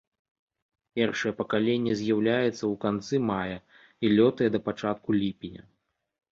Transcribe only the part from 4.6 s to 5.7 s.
пачатку ліпеня.